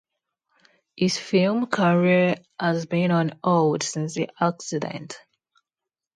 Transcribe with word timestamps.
His 0.97 1.19
film 1.19 1.67
career 1.67 2.37
has 2.59 2.87
been 2.87 3.11
on 3.11 3.37
hold 3.43 3.83
since 3.83 4.15
the 4.15 4.31
accident. 4.39 5.19